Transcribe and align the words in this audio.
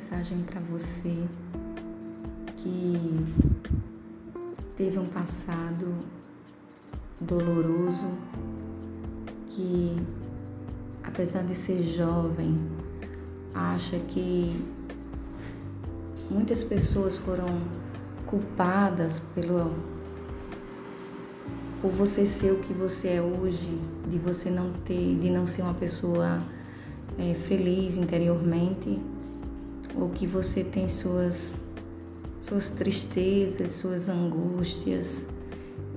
mensagem 0.00 0.38
para 0.40 0.58
você 0.60 1.14
que 2.56 3.26
teve 4.74 4.98
um 4.98 5.04
passado 5.04 5.94
doloroso, 7.20 8.08
que 9.50 9.94
apesar 11.04 11.42
de 11.42 11.54
ser 11.54 11.82
jovem, 11.82 12.56
acha 13.54 13.98
que 13.98 14.64
muitas 16.30 16.64
pessoas 16.64 17.18
foram 17.18 17.60
culpadas 18.24 19.20
pelo 19.34 19.70
por 21.82 21.90
você 21.90 22.26
ser 22.26 22.52
o 22.52 22.56
que 22.60 22.72
você 22.72 23.08
é 23.08 23.22
hoje, 23.22 23.78
de 24.08 24.16
você 24.16 24.48
não 24.48 24.72
ter, 24.72 25.18
de 25.18 25.28
não 25.28 25.46
ser 25.46 25.60
uma 25.60 25.74
pessoa 25.74 26.42
é, 27.18 27.34
feliz 27.34 27.98
interiormente, 27.98 28.98
ou 29.94 30.08
que 30.08 30.26
você 30.26 30.64
tem 30.64 30.88
suas 30.88 31.52
suas 32.42 32.70
tristezas, 32.70 33.72
suas 33.72 34.08
angústias, 34.08 35.24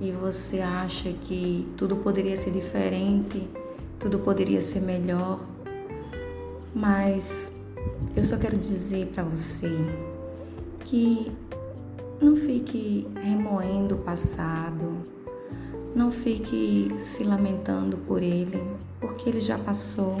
e 0.00 0.12
você 0.12 0.60
acha 0.60 1.10
que 1.12 1.66
tudo 1.76 1.96
poderia 1.96 2.36
ser 2.36 2.50
diferente, 2.50 3.48
tudo 3.98 4.18
poderia 4.18 4.60
ser 4.60 4.80
melhor, 4.80 5.40
mas 6.74 7.50
eu 8.14 8.24
só 8.24 8.36
quero 8.36 8.56
dizer 8.58 9.06
para 9.14 9.22
você 9.22 9.70
que 10.84 11.32
não 12.20 12.36
fique 12.36 13.06
remoendo 13.22 13.94
o 13.94 13.98
passado, 13.98 14.98
não 15.94 16.10
fique 16.10 16.88
se 17.02 17.22
lamentando 17.22 17.96
por 17.98 18.22
ele, 18.22 18.62
porque 19.00 19.28
ele 19.28 19.40
já 19.40 19.58
passou, 19.58 20.18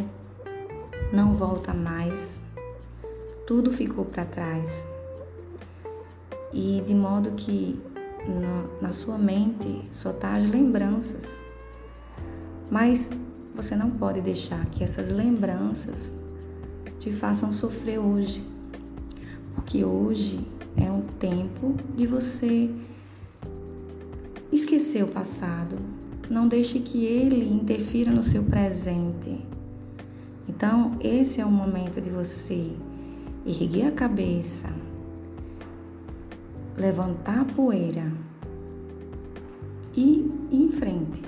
não 1.12 1.34
volta 1.34 1.74
mais, 1.74 2.40
tudo 3.46 3.70
ficou 3.70 4.04
para 4.04 4.24
trás. 4.24 4.86
E 6.52 6.82
de 6.86 6.94
modo 6.94 7.32
que 7.32 7.78
na, 8.26 8.88
na 8.88 8.92
sua 8.92 9.18
mente 9.18 9.82
só 9.90 10.12
tá 10.12 10.34
as 10.34 10.48
lembranças. 10.48 11.36
Mas 12.70 13.10
você 13.54 13.76
não 13.76 13.90
pode 13.90 14.20
deixar 14.20 14.64
que 14.66 14.82
essas 14.82 15.10
lembranças 15.10 16.12
te 16.98 17.12
façam 17.12 17.52
sofrer 17.52 17.98
hoje. 17.98 18.42
Porque 19.54 19.84
hoje 19.84 20.46
é 20.76 20.90
um 20.90 21.02
tempo 21.02 21.74
de 21.96 22.06
você 22.06 22.70
esquecer 24.50 25.04
o 25.04 25.08
passado. 25.08 25.76
Não 26.30 26.48
deixe 26.48 26.78
que 26.78 27.04
ele 27.04 27.46
interfira 27.52 28.10
no 28.10 28.24
seu 28.24 28.42
presente. 28.44 29.44
Então, 30.48 30.96
esse 31.00 31.40
é 31.40 31.44
o 31.44 31.50
momento 31.50 32.00
de 32.00 32.08
você 32.08 32.72
erguer 33.46 33.88
a 33.88 33.92
cabeça, 33.92 34.68
levantar 36.76 37.40
a 37.40 37.44
poeira. 37.44 38.10
E 39.96 40.28
ir 40.50 40.64
em 40.64 40.72
frente 40.72 41.22